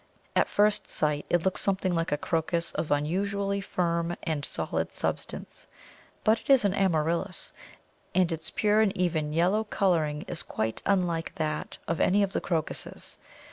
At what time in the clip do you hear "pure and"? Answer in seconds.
8.49-8.97